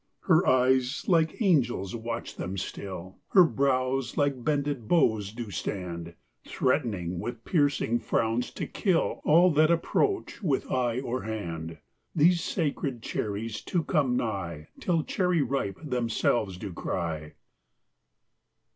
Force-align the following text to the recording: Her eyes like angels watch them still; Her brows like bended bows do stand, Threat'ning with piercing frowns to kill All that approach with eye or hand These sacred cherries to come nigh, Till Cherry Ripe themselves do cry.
Her 0.21 0.47
eyes 0.47 1.07
like 1.07 1.43
angels 1.43 1.95
watch 1.95 2.35
them 2.35 2.57
still; 2.57 3.19
Her 3.33 3.43
brows 3.43 4.17
like 4.17 4.43
bended 4.43 4.87
bows 4.87 5.31
do 5.31 5.51
stand, 5.51 6.15
Threat'ning 6.43 7.19
with 7.19 7.45
piercing 7.45 7.99
frowns 7.99 8.49
to 8.53 8.65
kill 8.65 9.21
All 9.25 9.51
that 9.51 9.69
approach 9.69 10.41
with 10.41 10.71
eye 10.71 10.99
or 11.01 11.21
hand 11.21 11.77
These 12.15 12.43
sacred 12.43 13.03
cherries 13.03 13.61
to 13.65 13.83
come 13.83 14.17
nigh, 14.17 14.69
Till 14.79 15.03
Cherry 15.03 15.43
Ripe 15.43 15.77
themselves 15.83 16.57
do 16.57 16.73
cry. 16.73 17.33